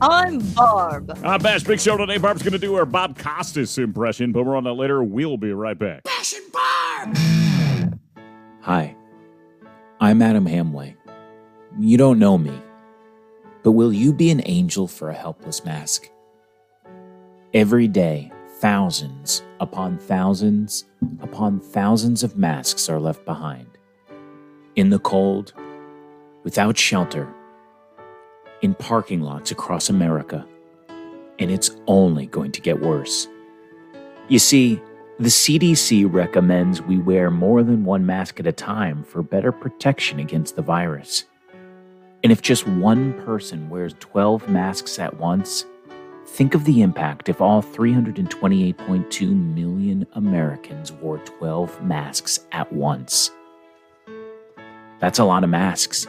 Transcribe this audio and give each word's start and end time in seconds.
I'm 0.00 0.38
Barb. 0.52 1.10
Uh, 1.24 1.38
Bash 1.38 1.64
Big 1.64 1.80
Show 1.80 1.96
today. 1.96 2.18
Barb's 2.18 2.42
going 2.42 2.52
to 2.52 2.58
do 2.58 2.76
her 2.76 2.86
Bob 2.86 3.18
Costas 3.18 3.78
impression, 3.78 4.30
but 4.30 4.44
we're 4.44 4.56
on 4.56 4.64
that 4.64 4.74
later. 4.74 5.02
We'll 5.02 5.36
be 5.36 5.52
right 5.52 5.76
back. 5.78 6.04
Bash 6.04 6.34
and 6.34 6.52
Barb! 6.52 7.98
Hi, 8.60 8.94
I'm 10.00 10.22
Adam 10.22 10.46
Hamway. 10.46 10.94
You 11.80 11.96
don't 11.96 12.20
know 12.20 12.38
me, 12.38 12.56
but 13.64 13.72
will 13.72 13.92
you 13.92 14.12
be 14.12 14.30
an 14.30 14.42
angel 14.46 14.86
for 14.86 15.10
a 15.10 15.14
helpless 15.14 15.64
mask? 15.64 16.08
Every 17.52 17.88
day, 17.88 18.30
thousands 18.60 19.42
upon 19.58 19.98
thousands 19.98 20.84
upon 21.20 21.58
thousands 21.58 22.22
of 22.22 22.36
masks 22.36 22.88
are 22.88 23.00
left 23.00 23.24
behind. 23.24 23.66
In 24.76 24.90
the 24.90 24.98
cold, 25.00 25.54
without 26.44 26.78
shelter, 26.78 27.32
in 28.62 28.74
parking 28.74 29.20
lots 29.20 29.50
across 29.50 29.88
America. 29.88 30.46
And 31.38 31.50
it's 31.50 31.70
only 31.86 32.26
going 32.26 32.52
to 32.52 32.60
get 32.60 32.80
worse. 32.80 33.28
You 34.28 34.38
see, 34.38 34.80
the 35.18 35.28
CDC 35.28 36.12
recommends 36.12 36.82
we 36.82 36.98
wear 36.98 37.30
more 37.30 37.62
than 37.62 37.84
one 37.84 38.06
mask 38.06 38.38
at 38.40 38.46
a 38.46 38.52
time 38.52 39.02
for 39.02 39.22
better 39.22 39.50
protection 39.50 40.18
against 40.18 40.56
the 40.56 40.62
virus. 40.62 41.24
And 42.22 42.32
if 42.32 42.42
just 42.42 42.66
one 42.66 43.14
person 43.24 43.68
wears 43.68 43.94
12 44.00 44.48
masks 44.48 44.98
at 44.98 45.16
once, 45.18 45.64
think 46.26 46.54
of 46.54 46.64
the 46.64 46.82
impact 46.82 47.28
if 47.28 47.40
all 47.40 47.62
328.2 47.62 49.54
million 49.54 50.06
Americans 50.12 50.92
wore 50.92 51.18
12 51.18 51.82
masks 51.82 52.40
at 52.52 52.72
once. 52.72 53.30
That's 55.00 55.20
a 55.20 55.24
lot 55.24 55.44
of 55.44 55.50
masks. 55.50 56.06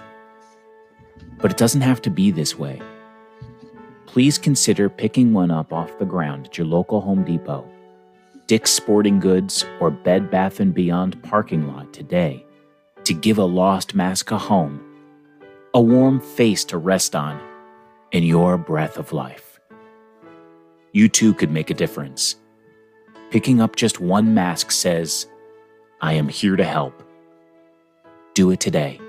But 1.42 1.52
it 1.52 1.58
doesn't 1.58 1.82
have 1.82 2.02
to 2.04 2.10
be 2.10 2.32
this 2.32 2.58
way. 2.58 2.82
Please 4.06 4.38
consider 4.38 4.90
picking 4.90 5.34
one 5.34 5.52
up 5.52 5.72
off 5.72 5.98
the 6.00 6.06
ground 6.06 6.48
at 6.48 6.58
your 6.58 6.68
local 6.68 7.02
Home 7.02 7.24
Depot, 7.24 7.70
Dick's 8.48 8.72
Sporting 8.72 9.20
Goods, 9.20 9.66
or 9.80 9.92
Bed 9.92 10.32
Bath 10.32 10.60
& 10.66 10.74
Beyond 10.74 11.22
parking 11.24 11.68
lot 11.68 11.94
today 11.94 12.46
to 13.04 13.14
give 13.14 13.38
a 13.38 13.44
lost 13.44 13.96
mask 13.96 14.32
a 14.32 14.38
home, 14.38 14.84
a 15.74 15.82
warm 15.82 16.20
face 16.20 16.66
to 16.66 16.78
rest 16.78 17.16
on, 17.16 17.40
and 18.12 18.26
your 18.26 18.58
breath 18.58 18.98
of 18.98 19.14
life. 19.14 19.60
You 20.92 21.08
too 21.08 21.36
could 21.36 21.52
make 21.52 21.70
a 21.70 21.76
difference. 21.76 22.36
Picking 23.30 23.62
up 23.62 23.76
just 23.76 24.00
one 24.00 24.34
mask 24.34 24.72
says, 24.72 25.28
I 26.02 26.14
am 26.14 26.28
here 26.28 26.56
to 26.56 26.64
help. 26.64 27.04
Do 28.34 28.50
it 28.50 28.60
today. 28.60 29.00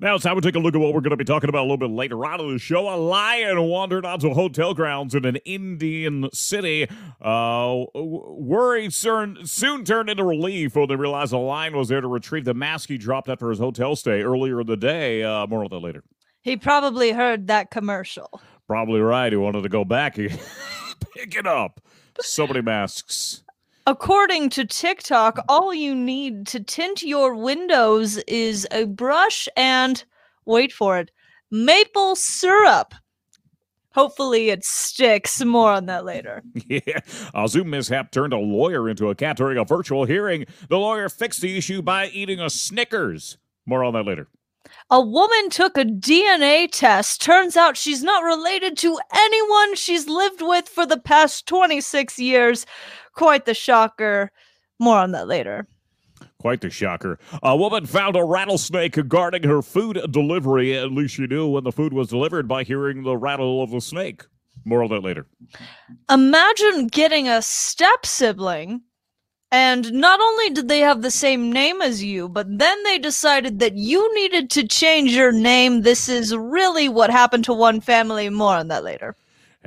Now 0.00 0.14
it's 0.14 0.22
time 0.22 0.36
to 0.36 0.40
take 0.40 0.54
a 0.54 0.60
look 0.60 0.76
at 0.76 0.80
what 0.80 0.94
we're 0.94 1.00
going 1.00 1.10
to 1.10 1.16
be 1.16 1.24
talking 1.24 1.48
about 1.48 1.62
a 1.62 1.68
little 1.68 1.76
bit 1.76 1.90
later 1.90 2.24
on 2.24 2.40
in 2.40 2.52
the 2.52 2.58
show. 2.60 2.88
A 2.88 2.94
lion 2.94 3.60
wandered 3.62 4.04
onto 4.04 4.32
hotel 4.32 4.72
grounds 4.72 5.12
in 5.12 5.24
an 5.24 5.36
Indian 5.44 6.28
city. 6.32 6.86
Uh, 7.20 7.84
worry 7.94 8.90
soon, 8.90 9.44
soon 9.44 9.84
turned 9.84 10.08
into 10.08 10.22
relief 10.22 10.76
when 10.76 10.88
they 10.88 10.94
realized 10.94 11.32
a 11.32 11.38
lion 11.38 11.76
was 11.76 11.88
there 11.88 12.00
to 12.00 12.06
retrieve 12.06 12.44
the 12.44 12.54
mask 12.54 12.88
he 12.88 12.96
dropped 12.96 13.28
after 13.28 13.50
his 13.50 13.58
hotel 13.58 13.96
stay 13.96 14.22
earlier 14.22 14.60
in 14.60 14.68
the 14.68 14.76
day. 14.76 15.24
Uh, 15.24 15.48
more 15.48 15.64
on 15.64 15.68
that 15.70 15.80
later. 15.80 16.04
He 16.42 16.56
probably 16.56 17.10
heard 17.10 17.48
that 17.48 17.72
commercial. 17.72 18.40
Probably 18.68 19.00
right. 19.00 19.32
He 19.32 19.36
wanted 19.36 19.62
to 19.62 19.68
go 19.68 19.84
back. 19.84 20.14
He 20.14 20.28
pick 21.14 21.34
it 21.34 21.46
up. 21.46 21.80
So 22.20 22.46
many 22.46 22.62
masks. 22.62 23.42
According 23.88 24.50
to 24.50 24.66
TikTok, 24.66 25.42
all 25.48 25.72
you 25.72 25.94
need 25.94 26.46
to 26.48 26.60
tint 26.60 27.02
your 27.02 27.34
windows 27.34 28.18
is 28.28 28.68
a 28.70 28.84
brush 28.84 29.48
and, 29.56 30.04
wait 30.44 30.74
for 30.74 30.98
it, 30.98 31.10
maple 31.50 32.14
syrup. 32.14 32.92
Hopefully 33.92 34.50
it 34.50 34.62
sticks. 34.62 35.42
More 35.42 35.72
on 35.72 35.86
that 35.86 36.04
later. 36.04 36.42
Yeah, 36.68 37.00
a 37.34 37.48
Zoom 37.48 37.70
mishap 37.70 38.12
turned 38.12 38.34
a 38.34 38.38
lawyer 38.38 38.90
into 38.90 39.08
a 39.08 39.14
cat 39.14 39.38
during 39.38 39.56
a 39.56 39.64
virtual 39.64 40.04
hearing. 40.04 40.44
The 40.68 40.76
lawyer 40.76 41.08
fixed 41.08 41.40
the 41.40 41.56
issue 41.56 41.80
by 41.80 42.08
eating 42.08 42.40
a 42.40 42.50
Snickers. 42.50 43.38
More 43.64 43.82
on 43.84 43.94
that 43.94 44.04
later. 44.04 44.28
A 44.90 45.00
woman 45.00 45.48
took 45.48 45.78
a 45.78 45.84
DNA 45.84 46.68
test. 46.70 47.22
Turns 47.22 47.56
out 47.56 47.78
she's 47.78 48.02
not 48.02 48.22
related 48.22 48.76
to 48.78 48.98
anyone 49.14 49.74
she's 49.74 50.08
lived 50.08 50.42
with 50.42 50.68
for 50.68 50.84
the 50.84 51.00
past 51.00 51.46
26 51.46 52.18
years. 52.18 52.66
Quite 53.18 53.46
the 53.46 53.54
shocker. 53.54 54.30
More 54.78 54.98
on 54.98 55.10
that 55.10 55.26
later. 55.26 55.66
Quite 56.38 56.60
the 56.60 56.70
shocker. 56.70 57.18
A 57.42 57.56
woman 57.56 57.84
found 57.84 58.14
a 58.14 58.24
rattlesnake 58.24 59.08
guarding 59.08 59.42
her 59.42 59.60
food 59.60 60.00
delivery. 60.12 60.78
At 60.78 60.92
least 60.92 61.14
she 61.14 61.26
knew 61.26 61.48
when 61.48 61.64
the 61.64 61.72
food 61.72 61.92
was 61.92 62.10
delivered 62.10 62.46
by 62.46 62.62
hearing 62.62 63.02
the 63.02 63.16
rattle 63.16 63.60
of 63.60 63.72
the 63.72 63.80
snake. 63.80 64.22
More 64.64 64.84
on 64.84 64.90
that 64.90 65.02
later. 65.02 65.26
Imagine 66.08 66.86
getting 66.86 67.28
a 67.28 67.42
step 67.42 68.06
sibling, 68.06 68.82
and 69.50 69.92
not 69.92 70.20
only 70.20 70.50
did 70.50 70.68
they 70.68 70.78
have 70.78 71.02
the 71.02 71.10
same 71.10 71.50
name 71.50 71.82
as 71.82 72.04
you, 72.04 72.28
but 72.28 72.46
then 72.58 72.82
they 72.84 73.00
decided 73.00 73.58
that 73.58 73.74
you 73.74 74.14
needed 74.14 74.48
to 74.50 74.68
change 74.68 75.10
your 75.10 75.32
name. 75.32 75.82
This 75.82 76.08
is 76.08 76.36
really 76.36 76.88
what 76.88 77.10
happened 77.10 77.44
to 77.46 77.52
one 77.52 77.80
family. 77.80 78.28
More 78.28 78.54
on 78.54 78.68
that 78.68 78.84
later. 78.84 79.16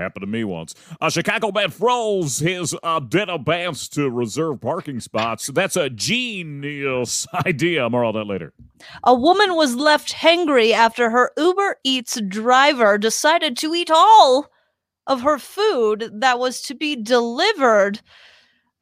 Happened 0.02 0.24
to 0.24 0.28
me 0.28 0.44
once. 0.44 0.74
A 1.00 1.12
Chicago 1.12 1.52
man 1.52 1.70
froze 1.70 2.40
his 2.40 2.76
uh, 2.84 3.00
dinner 3.00 3.38
bands 3.38 3.88
to 3.90 4.10
reserve 4.10 4.60
parking 4.62 5.00
spots. 5.00 5.48
That's 5.48 5.76
a 5.76 5.90
genius 5.90 7.28
idea. 7.46 7.90
More 7.90 8.04
on 8.04 8.16
that 8.16 8.26
later. 8.26 8.54
A 9.04 9.14
woman 9.14 9.56
was 9.56 9.76
left 9.76 10.12
hangry 10.14 10.72
after 10.72 11.10
her 11.12 11.32
Uber 11.38 11.78
Eats 11.84 12.20
driver 12.22 12.98
decided 12.98 13.56
to 13.58 13.74
eat 13.74 13.92
all 13.92 14.50
of 15.08 15.22
her 15.22 15.38
food 15.38 16.10
that 16.14 16.40
was 16.40 16.62
to 16.64 16.76
be 16.76 16.96
delivered. 16.96 18.02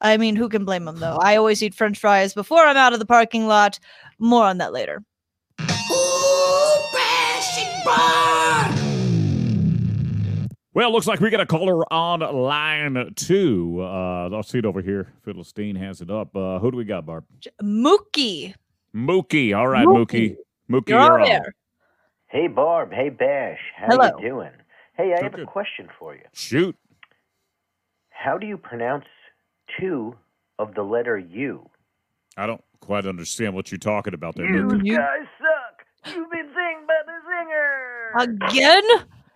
I 0.00 0.16
mean, 0.16 0.36
who 0.36 0.48
can 0.48 0.64
blame 0.64 0.88
him 0.88 0.98
though? 1.00 1.18
I 1.20 1.36
always 1.36 1.62
eat 1.62 1.74
french 1.74 1.98
fries 1.98 2.32
before 2.32 2.64
I'm 2.64 2.76
out 2.76 2.92
of 2.94 2.98
the 2.98 3.06
parking 3.06 3.46
lot. 3.46 3.78
More 4.18 4.44
on 4.44 4.58
that 4.58 4.72
later. 4.72 5.02
Ooh, 5.60 6.76
Bash 6.92 7.58
and 7.58 7.84
Barb! 7.84 8.39
Well, 10.80 10.92
looks 10.92 11.06
like 11.06 11.20
we 11.20 11.28
got 11.28 11.40
a 11.42 11.46
caller 11.46 11.84
on 11.92 12.20
line 12.20 13.12
two. 13.14 13.80
Uh, 13.82 14.30
I'll 14.32 14.42
see 14.42 14.56
it 14.60 14.64
over 14.64 14.80
here. 14.80 15.12
Philistine 15.26 15.76
has 15.76 16.00
it 16.00 16.10
up. 16.10 16.34
Uh, 16.34 16.58
who 16.58 16.70
do 16.70 16.78
we 16.78 16.84
got, 16.86 17.04
Barb? 17.04 17.26
J- 17.38 17.50
Mookie. 17.62 18.54
Mookie. 18.96 19.54
All 19.54 19.68
right, 19.68 19.86
Mookie. 19.86 20.06
Mookie. 20.06 20.36
Mookie, 20.70 20.88
You're 20.88 20.98
you're 21.00 21.12
on 21.12 21.20
on. 21.20 21.28
there. 21.28 21.54
Hey 22.28 22.46
Barb, 22.46 22.94
hey 22.94 23.10
Bash, 23.10 23.58
how 23.76 23.88
Hello. 23.88 24.10
you 24.22 24.26
doing? 24.30 24.52
Hey, 24.94 25.12
I 25.12 25.16
Good, 25.16 25.22
have 25.24 25.34
a 25.34 25.36
good. 25.36 25.48
question 25.48 25.88
for 25.98 26.14
you. 26.14 26.22
Shoot. 26.32 26.74
How 28.08 28.38
do 28.38 28.46
you 28.46 28.56
pronounce 28.56 29.04
two 29.78 30.14
of 30.58 30.72
the 30.74 30.82
letter 30.82 31.18
U? 31.18 31.68
I 32.38 32.46
don't 32.46 32.64
quite 32.80 33.04
understand 33.04 33.54
what 33.54 33.70
you're 33.70 33.76
talking 33.78 34.14
about 34.14 34.34
there, 34.34 34.46
You 34.46 34.62
Mookie. 34.62 34.86
You- 34.86 34.96
guys 34.96 35.26
suck. 35.38 36.14
You've 36.16 36.30
been 36.30 36.46
singed 36.46 36.86
by 36.86 36.94
the 37.04 38.26
singer. 38.32 38.46
Again? 38.48 38.84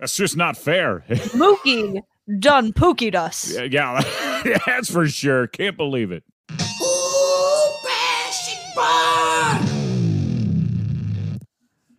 That's 0.01 0.17
just 0.17 0.37
not 0.37 0.57
fair. 0.57 1.05
Mookie 1.09 2.01
done 2.39 2.73
pookied 2.73 3.15
us. 3.15 3.57
yeah, 3.71 4.01
that's 4.67 4.91
for 4.91 5.07
sure. 5.07 5.47
Can't 5.47 5.77
believe 5.77 6.11
it. 6.11 6.25
Ooh, 6.51 7.75
Bash 7.85 8.57
and 8.57 8.75
Barb! 8.75 9.63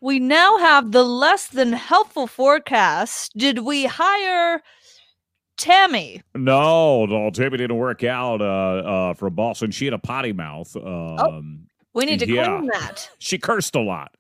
We 0.02 0.20
now 0.20 0.58
have 0.60 0.92
the 0.92 1.04
less 1.04 1.48
than 1.48 1.74
helpful 1.74 2.28
forecast. 2.28 3.32
Did 3.36 3.60
we 3.60 3.86
hire 3.86 4.62
Tammy? 5.58 6.22
No, 6.36 7.06
no, 7.06 7.30
Tammy 7.32 7.58
didn't 7.58 7.78
work 7.78 8.04
out 8.04 8.42
uh, 8.42 8.46
uh, 8.46 9.14
from 9.16 9.34
Boston. 9.36 9.72
She 9.72 9.86
had 9.86 9.94
a 9.94 9.98
potty 10.00 10.34
mouth. 10.34 10.76
Um, 10.76 11.68
We 11.94 12.06
need 12.06 12.20
to 12.20 12.30
Yeah. 12.30 12.58
clean 12.58 12.70
that. 12.74 13.10
She 13.20 13.38
cursed 13.40 13.76
a 13.76 13.82
lot. 13.82 14.14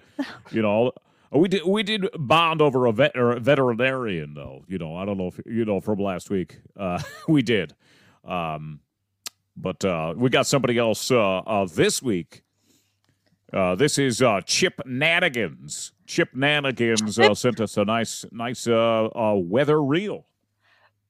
You 0.51 0.61
know, 0.61 0.93
we 1.31 1.47
did 1.47 1.63
we 1.65 1.83
did 1.83 2.07
bond 2.17 2.61
over 2.61 2.85
a, 2.85 2.91
vet, 2.91 3.11
or 3.15 3.31
a 3.31 3.39
veterinarian 3.39 4.33
though. 4.33 4.63
You 4.67 4.77
know, 4.77 4.95
I 4.95 5.05
don't 5.05 5.17
know 5.17 5.27
if 5.27 5.39
you 5.45 5.65
know 5.65 5.81
from 5.81 5.99
last 5.99 6.29
week. 6.29 6.59
Uh, 6.77 7.01
we 7.27 7.41
did, 7.41 7.73
um, 8.23 8.79
but 9.55 9.83
uh, 9.83 10.13
we 10.15 10.29
got 10.29 10.47
somebody 10.47 10.77
else 10.77 11.11
uh, 11.11 11.39
uh, 11.39 11.65
this 11.65 12.01
week. 12.01 12.43
Uh, 13.53 13.75
this 13.75 13.97
is 13.97 14.21
uh, 14.21 14.41
Chip 14.41 14.81
Nanigans. 14.85 15.91
Chip 16.07 16.33
Nanigans 16.35 17.17
uh, 17.17 17.33
sent 17.33 17.61
us 17.61 17.77
a 17.77 17.85
nice, 17.85 18.25
nice 18.31 18.67
uh, 18.67 19.05
uh, 19.15 19.33
weather 19.35 19.81
reel. 19.81 20.25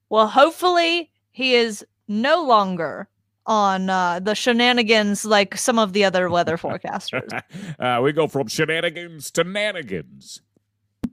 Well, 0.09 0.27
hopefully 0.27 1.11
he 1.31 1.55
is 1.55 1.85
no 2.07 2.43
longer 2.43 3.09
on 3.45 3.89
uh, 3.89 4.19
the 4.19 4.35
shenanigans 4.35 5.25
like 5.25 5.57
some 5.57 5.79
of 5.79 5.93
the 5.93 6.03
other 6.03 6.29
weather 6.29 6.57
forecasters. 6.57 7.29
uh, 7.79 8.01
we 8.01 8.11
go 8.11 8.27
from 8.27 8.47
shenanigans 8.47 9.31
to 9.31 9.43
nanigans. 9.43 10.39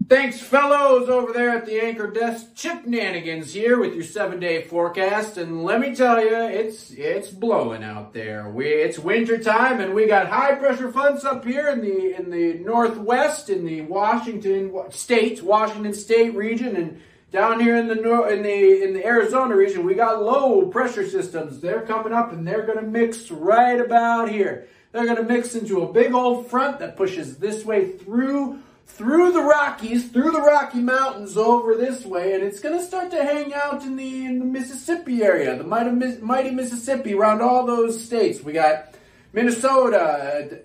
Thanks, 0.08 0.40
fellows, 0.40 1.08
over 1.08 1.32
there 1.32 1.50
at 1.50 1.64
the 1.64 1.82
anchor 1.82 2.10
desk. 2.10 2.54
Chip 2.54 2.84
Nanigans 2.84 3.52
here 3.52 3.78
with 3.78 3.94
your 3.94 4.04
seven-day 4.04 4.62
forecast, 4.64 5.38
and 5.38 5.64
let 5.64 5.80
me 5.80 5.94
tell 5.94 6.20
you, 6.20 6.34
it's 6.34 6.90
it's 6.90 7.30
blowing 7.30 7.82
out 7.82 8.12
there. 8.12 8.50
We 8.50 8.66
it's 8.66 8.98
winter 8.98 9.38
time, 9.38 9.80
and 9.80 9.94
we 9.94 10.06
got 10.06 10.28
high 10.28 10.54
pressure 10.56 10.90
fronts 10.90 11.24
up 11.24 11.44
here 11.44 11.68
in 11.68 11.80
the 11.80 12.14
in 12.14 12.30
the 12.30 12.54
northwest, 12.64 13.48
in 13.48 13.64
the 13.64 13.82
Washington 13.82 14.74
State, 14.90 15.42
Washington 15.42 15.94
State 15.94 16.34
region, 16.34 16.76
and 16.76 17.00
down 17.32 17.60
here 17.60 17.76
in 17.76 17.88
the 17.88 17.94
in 18.28 18.42
the 18.42 18.84
in 18.84 18.94
the 18.94 19.04
Arizona 19.04 19.56
region, 19.56 19.84
we 19.84 19.94
got 19.94 20.22
low 20.22 20.66
pressure 20.66 21.08
systems. 21.08 21.60
They're 21.60 21.82
coming 21.82 22.12
up, 22.12 22.32
and 22.32 22.46
they're 22.46 22.66
gonna 22.66 22.82
mix 22.82 23.30
right 23.30 23.80
about 23.80 24.30
here. 24.30 24.68
They're 24.92 25.06
gonna 25.06 25.22
mix 25.22 25.54
into 25.54 25.82
a 25.82 25.92
big 25.92 26.12
old 26.14 26.48
front 26.48 26.78
that 26.80 26.96
pushes 26.96 27.38
this 27.38 27.64
way 27.64 27.92
through 27.92 28.60
through 28.86 29.32
the 29.32 29.40
Rockies, 29.40 30.10
through 30.10 30.32
the 30.32 30.40
Rocky 30.40 30.80
Mountains 30.80 31.36
over 31.36 31.74
this 31.74 32.04
way, 32.04 32.34
and 32.34 32.42
it's 32.44 32.60
going 32.60 32.78
to 32.78 32.84
start 32.84 33.10
to 33.12 33.22
hang 33.22 33.54
out 33.54 33.82
in 33.84 33.96
the, 33.96 34.26
in 34.26 34.38
the 34.38 34.44
Mississippi 34.44 35.22
area, 35.22 35.56
the 35.56 35.64
mighty, 35.64 35.90
mighty 36.20 36.50
Mississippi, 36.50 37.14
around 37.14 37.40
all 37.40 37.64
those 37.64 38.04
states. 38.04 38.42
We 38.42 38.52
got 38.52 38.94
Minnesota, 39.32 40.60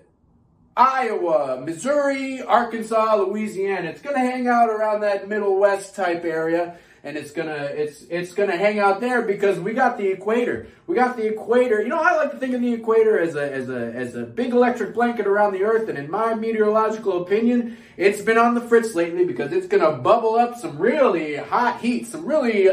Iowa, 0.78 1.60
Missouri, 1.60 2.40
Arkansas, 2.40 3.16
Louisiana. 3.16 3.88
It's 3.88 4.00
going 4.00 4.14
to 4.14 4.20
hang 4.20 4.46
out 4.46 4.70
around 4.70 5.00
that 5.00 5.28
Middle 5.28 5.58
West 5.58 5.96
type 5.96 6.24
area, 6.24 6.76
and 7.02 7.16
it's 7.16 7.30
gonna 7.30 7.70
it's 7.74 8.02
it's 8.10 8.34
gonna 8.34 8.56
hang 8.56 8.78
out 8.78 9.00
there 9.00 9.22
because 9.22 9.58
we 9.58 9.72
got 9.72 9.98
the 9.98 10.08
equator. 10.08 10.66
We 10.86 10.94
got 10.96 11.16
the 11.16 11.26
equator. 11.26 11.80
You 11.80 11.88
know, 11.88 11.98
I 12.00 12.16
like 12.16 12.32
to 12.32 12.38
think 12.38 12.54
of 12.54 12.60
the 12.60 12.72
equator 12.72 13.18
as 13.18 13.34
a 13.34 13.52
as 13.52 13.68
a 13.68 13.92
as 13.94 14.14
a 14.14 14.24
big 14.24 14.52
electric 14.52 14.94
blanket 14.94 15.26
around 15.26 15.52
the 15.52 15.62
Earth, 15.62 15.88
and 15.88 15.98
in 15.98 16.10
my 16.10 16.34
meteorological 16.34 17.22
opinion, 17.22 17.76
it's 17.96 18.20
been 18.20 18.38
on 18.38 18.54
the 18.54 18.60
fritz 18.60 18.94
lately 18.94 19.24
because 19.24 19.52
it's 19.52 19.66
gonna 19.66 19.92
bubble 19.92 20.36
up 20.36 20.56
some 20.56 20.78
really 20.78 21.36
hot 21.36 21.80
heat, 21.80 22.06
some 22.06 22.26
really 22.26 22.68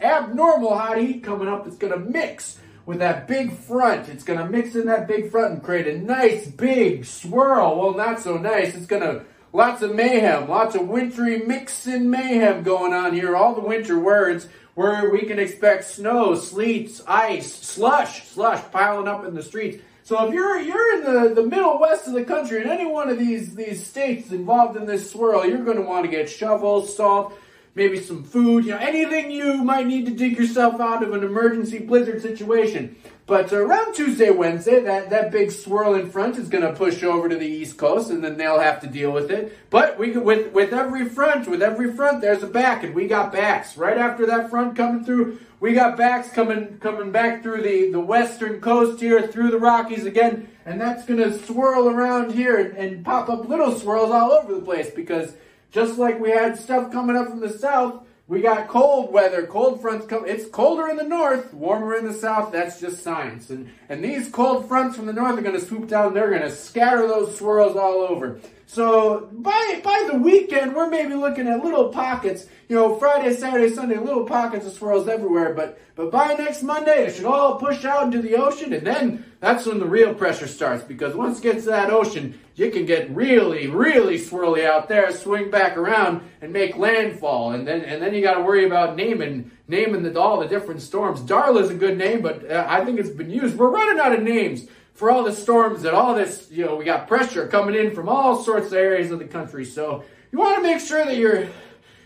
abnormal 0.00 0.76
hot 0.76 0.98
heat 0.98 1.22
coming 1.22 1.48
up. 1.48 1.64
That's 1.64 1.76
gonna 1.76 1.98
mix 1.98 2.58
with 2.86 3.00
that 3.00 3.26
big 3.26 3.52
front. 3.52 4.08
It's 4.08 4.24
going 4.24 4.38
to 4.38 4.48
mix 4.48 4.74
in 4.74 4.86
that 4.86 5.08
big 5.08 5.30
front 5.30 5.52
and 5.52 5.62
create 5.62 5.88
a 5.88 5.98
nice 5.98 6.46
big 6.46 7.04
swirl. 7.04 7.78
Well, 7.78 7.94
not 7.94 8.20
so 8.20 8.38
nice. 8.38 8.74
It's 8.74 8.86
going 8.86 9.02
to 9.02 9.24
lots 9.52 9.82
of 9.82 9.94
mayhem, 9.94 10.48
lots 10.48 10.74
of 10.76 10.88
wintry 10.88 11.38
mixing 11.38 12.08
mayhem 12.08 12.62
going 12.62 12.94
on 12.94 13.12
here. 13.12 13.36
All 13.36 13.54
the 13.54 13.60
winter 13.60 13.98
words 13.98 14.48
where 14.74 15.10
we 15.10 15.22
can 15.22 15.38
expect 15.38 15.84
snow, 15.84 16.34
sleet, 16.34 17.00
ice, 17.06 17.52
slush, 17.52 18.28
slush 18.28 18.62
piling 18.70 19.08
up 19.08 19.24
in 19.24 19.34
the 19.34 19.42
streets. 19.42 19.82
So 20.04 20.24
if 20.24 20.32
you're 20.32 20.60
you're 20.60 20.98
in 20.98 21.34
the, 21.34 21.34
the 21.34 21.48
middle 21.48 21.80
west 21.80 22.06
of 22.06 22.12
the 22.12 22.24
country 22.24 22.62
in 22.62 22.68
any 22.68 22.86
one 22.86 23.08
of 23.08 23.18
these 23.18 23.56
these 23.56 23.84
states 23.84 24.30
involved 24.30 24.76
in 24.76 24.86
this 24.86 25.10
swirl, 25.10 25.44
you're 25.44 25.64
going 25.64 25.78
to 25.78 25.82
want 25.82 26.04
to 26.04 26.10
get 26.10 26.30
shovels, 26.30 26.94
salt, 26.94 27.36
maybe 27.76 28.00
some 28.00 28.24
food, 28.24 28.64
you 28.64 28.70
know, 28.72 28.78
anything 28.78 29.30
you 29.30 29.62
might 29.62 29.86
need 29.86 30.06
to 30.06 30.12
dig 30.12 30.36
yourself 30.36 30.80
out 30.80 31.04
of 31.04 31.12
an 31.12 31.22
emergency 31.22 31.78
blizzard 31.78 32.22
situation. 32.22 32.96
But 33.26 33.52
around 33.52 33.94
Tuesday, 33.94 34.30
Wednesday, 34.30 34.80
that, 34.84 35.10
that 35.10 35.30
big 35.32 35.50
swirl 35.50 35.94
in 35.94 36.10
front 36.10 36.38
is 36.38 36.48
going 36.48 36.62
to 36.62 36.72
push 36.72 37.02
over 37.02 37.28
to 37.28 37.36
the 37.36 37.46
East 37.46 37.76
Coast, 37.76 38.10
and 38.10 38.24
then 38.24 38.36
they'll 38.36 38.60
have 38.60 38.80
to 38.80 38.86
deal 38.86 39.10
with 39.10 39.30
it. 39.32 39.58
But 39.68 39.98
we 39.98 40.12
with 40.12 40.52
with 40.52 40.72
every 40.72 41.08
front, 41.08 41.48
with 41.48 41.60
every 41.60 41.92
front, 41.92 42.20
there's 42.20 42.44
a 42.44 42.46
back, 42.46 42.84
and 42.84 42.94
we 42.94 43.08
got 43.08 43.32
backs 43.32 43.76
right 43.76 43.98
after 43.98 44.26
that 44.26 44.48
front 44.48 44.76
coming 44.76 45.04
through. 45.04 45.40
We 45.58 45.72
got 45.72 45.96
backs 45.96 46.30
coming 46.30 46.78
coming 46.78 47.10
back 47.10 47.42
through 47.42 47.62
the 47.62 47.90
the 47.90 48.00
western 48.00 48.60
coast 48.60 49.00
here, 49.00 49.26
through 49.26 49.50
the 49.50 49.58
Rockies 49.58 50.06
again, 50.06 50.48
and 50.64 50.80
that's 50.80 51.04
going 51.04 51.18
to 51.18 51.36
swirl 51.46 51.88
around 51.88 52.32
here 52.32 52.56
and, 52.58 52.76
and 52.76 53.04
pop 53.04 53.28
up 53.28 53.48
little 53.48 53.76
swirls 53.76 54.12
all 54.12 54.30
over 54.30 54.54
the 54.54 54.62
place 54.62 54.90
because 54.90 55.34
just 55.70 55.98
like 55.98 56.20
we 56.20 56.30
had 56.30 56.58
stuff 56.58 56.92
coming 56.92 57.16
up 57.16 57.28
from 57.28 57.40
the 57.40 57.50
south, 57.50 58.06
we 58.28 58.40
got 58.40 58.66
cold 58.66 59.12
weather, 59.12 59.46
cold 59.46 59.80
fronts 59.80 60.06
come. 60.06 60.26
It's 60.26 60.48
colder 60.48 60.88
in 60.88 60.96
the 60.96 61.04
north, 61.04 61.54
warmer 61.54 61.94
in 61.94 62.04
the 62.04 62.12
south. 62.12 62.50
That's 62.50 62.80
just 62.80 63.02
science. 63.02 63.50
And 63.50 63.70
and 63.88 64.02
these 64.02 64.28
cold 64.28 64.66
fronts 64.66 64.96
from 64.96 65.06
the 65.06 65.12
north 65.12 65.38
are 65.38 65.42
going 65.42 65.58
to 65.58 65.64
swoop 65.64 65.88
down. 65.88 66.12
They're 66.12 66.30
going 66.30 66.42
to 66.42 66.50
scatter 66.50 67.06
those 67.06 67.38
swirls 67.38 67.76
all 67.76 68.00
over. 68.00 68.40
So 68.68 69.28
by 69.32 69.80
by 69.84 70.08
the 70.10 70.18
weekend, 70.18 70.74
we're 70.74 70.90
maybe 70.90 71.14
looking 71.14 71.46
at 71.46 71.64
little 71.64 71.88
pockets. 71.90 72.46
You 72.68 72.74
know, 72.74 72.96
Friday, 72.96 73.32
Saturday, 73.36 73.72
Sunday, 73.72 73.96
little 73.96 74.24
pockets 74.24 74.66
of 74.66 74.72
swirls 74.72 75.06
everywhere. 75.06 75.54
But 75.54 75.78
but 75.94 76.10
by 76.10 76.34
next 76.34 76.64
Monday, 76.64 77.06
it 77.06 77.14
should 77.14 77.26
all 77.26 77.60
push 77.60 77.84
out 77.84 78.02
into 78.02 78.20
the 78.20 78.34
ocean, 78.34 78.72
and 78.72 78.84
then 78.84 79.24
that's 79.38 79.66
when 79.66 79.78
the 79.78 79.86
real 79.86 80.12
pressure 80.14 80.48
starts. 80.48 80.82
Because 80.82 81.14
once 81.14 81.38
it 81.38 81.42
gets 81.42 81.64
to 81.64 81.70
that 81.70 81.90
ocean, 81.90 82.40
you 82.56 82.72
can 82.72 82.86
get 82.86 83.08
really, 83.14 83.68
really 83.68 84.18
swirly 84.18 84.66
out 84.66 84.88
there, 84.88 85.12
swing 85.12 85.48
back 85.48 85.76
around, 85.76 86.22
and 86.42 86.52
make 86.52 86.76
landfall. 86.76 87.52
And 87.52 87.68
then 87.68 87.82
and 87.82 88.02
then 88.02 88.14
you 88.14 88.20
got 88.22 88.34
to 88.34 88.42
worry 88.42 88.66
about 88.66 88.96
naming 88.96 89.52
naming 89.68 90.02
the, 90.02 90.20
all 90.20 90.40
the 90.40 90.48
different 90.48 90.82
storms. 90.82 91.20
Darla's 91.20 91.70
a 91.70 91.74
good 91.74 91.96
name, 91.96 92.20
but 92.20 92.50
uh, 92.50 92.66
I 92.68 92.84
think 92.84 92.98
it's 92.98 93.10
been 93.10 93.30
used. 93.30 93.56
We're 93.56 93.70
running 93.70 94.00
out 94.00 94.12
of 94.12 94.24
names 94.24 94.66
for 94.96 95.10
all 95.10 95.22
the 95.22 95.32
storms 95.32 95.84
and 95.84 95.94
all 95.94 96.14
this, 96.14 96.48
you 96.50 96.64
know, 96.64 96.74
we 96.74 96.84
got 96.84 97.06
pressure 97.06 97.46
coming 97.46 97.74
in 97.74 97.94
from 97.94 98.08
all 98.08 98.42
sorts 98.42 98.68
of 98.68 98.72
areas 98.72 99.10
of 99.10 99.18
the 99.18 99.26
country. 99.26 99.64
So 99.64 100.02
you 100.32 100.38
want 100.38 100.56
to 100.56 100.62
make 100.62 100.80
sure 100.80 101.04
that 101.04 101.16
you're 101.16 101.46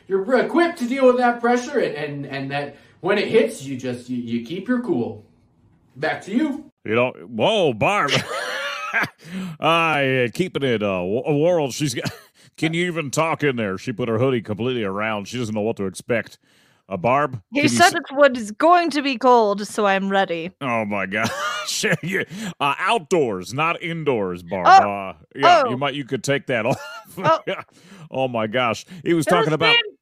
you're 0.08 0.38
equipped 0.40 0.80
to 0.80 0.88
deal 0.88 1.06
with 1.06 1.18
that 1.18 1.40
pressure 1.40 1.78
and, 1.78 1.94
and, 1.94 2.26
and 2.26 2.50
that 2.50 2.76
when 3.00 3.16
it 3.16 3.28
hits, 3.28 3.62
you 3.62 3.76
just 3.76 4.10
you, 4.10 4.16
you 4.16 4.44
keep 4.44 4.66
your 4.66 4.82
cool. 4.82 5.24
Back 5.94 6.22
to 6.22 6.32
you. 6.32 6.70
You 6.84 6.94
know, 6.96 7.12
whoa, 7.12 7.72
Barb. 7.72 8.10
I 9.60 10.24
uh, 10.24 10.28
keeping 10.34 10.64
it 10.64 10.82
uh, 10.82 11.02
world. 11.04 11.72
She's 11.72 11.94
got. 11.94 12.10
Can 12.56 12.74
you 12.74 12.86
even 12.88 13.10
talk 13.10 13.42
in 13.42 13.56
there? 13.56 13.78
She 13.78 13.92
put 13.92 14.08
her 14.08 14.18
hoodie 14.18 14.42
completely 14.42 14.84
around. 14.84 15.28
She 15.28 15.38
doesn't 15.38 15.54
know 15.54 15.62
what 15.62 15.76
to 15.76 15.86
expect. 15.86 16.38
Uh, 16.90 16.96
Barb. 16.96 17.40
He 17.52 17.62
you 17.62 17.68
said 17.68 17.86
s- 17.86 17.94
it 17.94 18.02
was 18.16 18.50
going 18.50 18.90
to 18.90 19.00
be 19.00 19.16
cold, 19.16 19.64
so 19.66 19.86
I'm 19.86 20.08
ready. 20.10 20.50
Oh 20.60 20.84
my 20.84 21.06
gosh! 21.06 21.30
Yeah, 22.02 22.24
uh, 22.58 22.74
outdoors, 22.78 23.54
not 23.54 23.80
indoors, 23.80 24.42
Barb. 24.42 24.66
Oh, 24.66 24.90
Uh, 24.90 25.14
yeah, 25.36 25.62
oh. 25.64 25.70
you 25.70 25.76
might. 25.76 25.94
You 25.94 26.04
could 26.04 26.24
take 26.24 26.46
that 26.48 26.66
off. 26.66 26.80
Oh. 27.18 27.38
oh 28.10 28.26
my 28.28 28.46
gosh! 28.48 28.84
He 29.04 29.14
was 29.14 29.24
talking 29.24 29.52
about. 29.52 29.66
Philistine, 29.76 29.96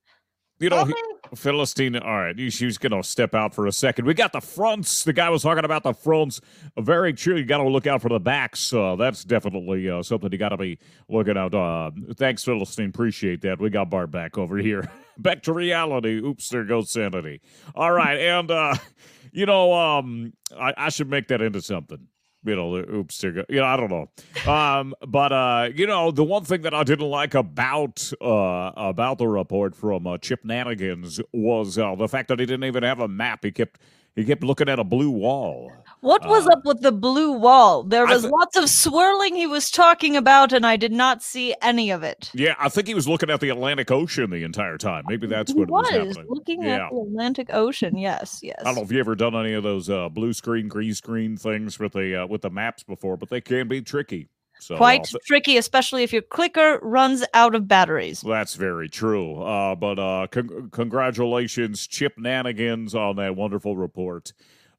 You 0.60 0.70
know, 0.70 0.84
he. 0.86 0.94
Philistine. 1.34 1.96
All 1.96 2.16
right, 2.18 2.38
he- 2.38 2.50
she 2.50 2.66
was 2.66 2.78
going 2.78 2.92
to 2.92 3.02
step 3.06 3.34
out 3.34 3.54
for 3.54 3.66
a 3.66 3.72
second. 3.72 4.04
We 4.06 4.14
got 4.14 4.32
the 4.32 4.40
fronts. 4.40 5.04
The 5.04 5.12
guy 5.12 5.28
was 5.30 5.42
talking 5.42 5.64
about 5.64 5.82
the 5.82 5.92
fronts. 5.94 6.40
Uh, 6.76 6.82
Very 6.82 7.12
true. 7.12 7.36
You 7.36 7.44
got 7.44 7.58
to 7.58 7.68
look 7.68 7.86
out 7.86 8.02
for 8.02 8.08
the 8.08 8.20
backs. 8.20 8.72
Uh, 8.72 8.96
that's 8.96 9.24
definitely 9.24 9.88
uh, 9.90 10.02
something 10.02 10.30
you 10.32 10.38
got 10.38 10.50
to 10.50 10.56
be 10.56 10.78
looking 11.08 11.36
out. 11.36 11.54
Uh, 11.54 11.90
thanks, 12.16 12.44
Philistine. 12.44 12.90
Appreciate 12.90 13.40
that. 13.42 13.60
We 13.60 13.70
got 13.70 13.90
Bart 13.90 14.10
back 14.10 14.38
over 14.38 14.56
here. 14.58 14.88
back 15.18 15.42
to 15.44 15.52
reality. 15.52 16.18
Oops, 16.18 16.48
there 16.48 16.64
goes 16.64 16.90
sanity. 16.90 17.40
All 17.74 17.92
right, 17.92 18.18
and 18.18 18.50
uh, 18.50 18.74
you 19.32 19.46
know, 19.46 19.72
um, 19.72 20.32
I, 20.58 20.74
I 20.76 20.88
should 20.90 21.10
make 21.10 21.28
that 21.28 21.42
into 21.42 21.60
something. 21.62 22.06
You 22.48 22.56
know, 22.56 22.74
oops. 22.76 23.22
You 23.22 23.44
know, 23.50 23.64
I 23.64 23.76
don't 23.76 23.90
know. 23.90 24.50
Um, 24.50 24.94
but 25.06 25.32
uh, 25.32 25.68
you 25.74 25.86
know, 25.86 26.10
the 26.10 26.24
one 26.24 26.44
thing 26.44 26.62
that 26.62 26.74
I 26.74 26.82
didn't 26.84 27.08
like 27.08 27.34
about 27.34 28.10
uh 28.20 28.72
about 28.76 29.18
the 29.18 29.28
report 29.28 29.76
from 29.76 30.06
uh, 30.06 30.18
Chip 30.18 30.42
Nanigans 30.44 31.20
was 31.32 31.78
uh, 31.78 31.94
the 31.94 32.08
fact 32.08 32.28
that 32.28 32.40
he 32.40 32.46
didn't 32.46 32.64
even 32.64 32.82
have 32.82 33.00
a 33.00 33.08
map. 33.08 33.44
He 33.44 33.52
kept 33.52 33.80
he 34.16 34.24
kept 34.24 34.42
looking 34.42 34.68
at 34.68 34.78
a 34.78 34.84
blue 34.84 35.10
wall. 35.10 35.72
What 36.00 36.26
was 36.28 36.46
Uh, 36.46 36.52
up 36.52 36.64
with 36.64 36.80
the 36.82 36.92
blue 36.92 37.32
wall? 37.32 37.82
There 37.82 38.06
was 38.06 38.22
thi- 38.22 38.28
lots 38.28 38.56
of 38.56 38.70
swirling 38.70 39.34
he 39.34 39.48
was 39.48 39.68
talking 39.70 40.16
about, 40.16 40.52
and 40.52 40.64
I 40.64 40.76
did 40.76 40.92
not 40.92 41.22
see 41.22 41.54
any 41.60 41.90
of 41.90 42.04
it. 42.04 42.30
Yeah, 42.34 42.54
I 42.58 42.68
think 42.68 42.86
he 42.86 42.94
was 42.94 43.08
looking 43.08 43.30
at 43.30 43.40
the 43.40 43.48
Atlantic 43.48 43.90
Ocean 43.90 44.30
the 44.30 44.44
entire 44.44 44.78
time. 44.78 45.04
Maybe 45.08 45.26
that's 45.26 45.52
he 45.52 45.58
what 45.58 45.70
was, 45.70 45.90
was 45.90 46.16
happening. 46.16 46.26
looking 46.28 46.62
yeah. 46.62 46.86
at 46.86 46.90
the 46.92 47.00
Atlantic 47.00 47.48
Ocean. 47.52 47.98
Yes, 47.98 48.38
yes. 48.42 48.56
I 48.60 48.64
don't 48.64 48.76
know 48.76 48.82
if 48.82 48.92
you 48.92 49.00
ever 49.00 49.16
done 49.16 49.34
any 49.34 49.54
of 49.54 49.64
those 49.64 49.90
uh, 49.90 50.08
blue 50.08 50.32
screen, 50.32 50.68
green 50.68 50.94
screen 50.94 51.36
things 51.36 51.78
with 51.80 51.94
the 51.94 52.22
uh, 52.22 52.26
with 52.28 52.42
the 52.42 52.50
maps 52.50 52.84
before, 52.84 53.16
but 53.16 53.28
they 53.30 53.40
can 53.40 53.66
be 53.66 53.82
tricky. 53.82 54.28
So 54.60 54.76
Quite 54.76 55.14
uh, 55.14 55.18
tricky, 55.26 55.56
especially 55.56 56.02
if 56.02 56.12
your 56.12 56.22
clicker 56.22 56.78
runs 56.82 57.24
out 57.34 57.54
of 57.54 57.68
batteries. 57.68 58.20
That's 58.20 58.54
very 58.54 58.88
true. 58.88 59.40
Uh, 59.42 59.74
but 59.74 59.98
uh, 59.98 60.26
con- 60.30 60.68
congratulations, 60.70 61.86
Chip 61.86 62.16
Nanigans, 62.18 62.94
on 62.94 63.16
that 63.16 63.36
wonderful 63.36 63.76
report. 63.76 64.32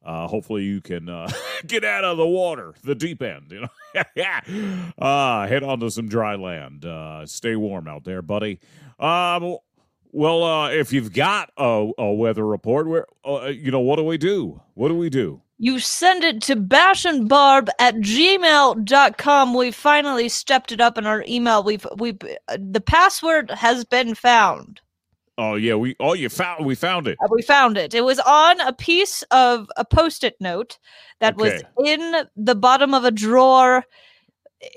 Uh, 0.03 0.27
hopefully, 0.27 0.63
you 0.63 0.81
can 0.81 1.09
uh, 1.09 1.29
get 1.67 1.83
out 1.83 2.03
of 2.03 2.17
the 2.17 2.27
water, 2.27 2.73
the 2.83 2.95
deep 2.95 3.21
end. 3.21 3.51
You 3.51 3.61
know, 3.61 4.03
uh, 4.97 5.47
head 5.47 5.63
onto 5.63 5.89
some 5.89 6.07
dry 6.07 6.35
land. 6.35 6.85
Uh, 6.85 7.25
stay 7.25 7.55
warm 7.55 7.87
out 7.87 8.05
there, 8.05 8.21
buddy. 8.21 8.59
Um, 8.97 9.57
well, 10.11 10.43
uh, 10.43 10.69
if 10.71 10.91
you've 10.91 11.13
got 11.13 11.51
a, 11.57 11.91
a 11.97 12.13
weather 12.13 12.45
report, 12.45 12.87
where 12.87 13.05
uh, 13.25 13.45
you 13.47 13.71
know 13.71 13.81
what 13.81 13.97
do 13.97 14.03
we 14.03 14.17
do? 14.17 14.61
What 14.73 14.87
do 14.87 14.95
we 14.95 15.09
do? 15.09 15.41
You 15.59 15.77
send 15.79 16.23
it 16.23 16.41
to 16.43 16.55
bashandbarb 16.55 17.67
at 17.79 17.95
gmail.com. 17.95 19.53
We 19.53 19.71
finally 19.71 20.29
stepped 20.29 20.71
it 20.71 20.79
up 20.79 20.97
in 20.97 21.05
our 21.05 21.23
email. 21.27 21.63
We've 21.63 21.85
we 21.97 22.17
uh, 22.47 22.57
the 22.57 22.81
password 22.81 23.51
has 23.51 23.83
been 23.83 24.15
found. 24.15 24.79
Oh 25.37 25.55
yeah, 25.55 25.75
we 25.75 25.95
oh 25.99 26.13
you 26.13 26.29
found 26.29 26.65
we 26.65 26.75
found 26.75 27.07
it. 27.07 27.17
Uh, 27.23 27.27
We 27.29 27.41
found 27.41 27.77
it. 27.77 27.93
It 27.93 28.03
was 28.05 28.19
on 28.19 28.59
a 28.61 28.73
piece 28.73 29.21
of 29.31 29.69
a 29.77 29.83
post-it 29.85 30.35
note 30.39 30.79
that 31.19 31.35
was 31.35 31.61
in 31.85 32.23
the 32.35 32.55
bottom 32.55 32.93
of 32.93 33.03
a 33.03 33.11
drawer 33.11 33.83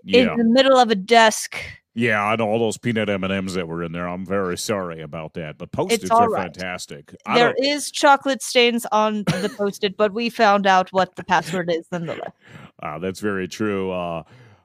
Yeah. 0.05 0.33
in 0.33 0.39
the 0.39 0.45
middle 0.45 0.79
of 0.79 0.91
a 0.91 0.97
desk. 0.97 1.57
Yeah, 1.95 2.25
I 2.25 2.37
know 2.37 2.49
all 2.49 2.59
those 2.59 2.79
peanut 2.79 3.11
M 3.11 3.23
and 3.23 3.33
M's 3.33 3.53
that 3.55 3.69
were 3.69 3.83
in 3.83 3.93
there. 3.93 4.09
I'm 4.09 4.25
very 4.25 4.57
sorry 4.57 5.03
about 5.03 5.35
that, 5.35 5.59
but 5.59 5.73
post-its 5.73 6.11
are 6.11 6.31
right. 6.31 6.45
fantastic. 6.45 7.15
I 7.27 7.35
There 7.39 7.53
don't, 7.53 7.67
is 7.67 7.91
chocolate 7.91 8.43
stains 8.43 8.87
on 8.93 9.25
the 9.25 9.53
post-it, 9.55 9.99
but 9.99 10.15
we 10.15 10.31
found 10.31 10.67
out 10.67 10.91
what 10.93 11.17
the 11.17 11.25
password 11.25 11.71
is 11.71 11.87
nonetheless. 11.93 12.33
uh, 12.83 12.99
that's 12.99 13.21
very 13.21 13.47
true. 13.47 13.91
Uh, 13.91 14.23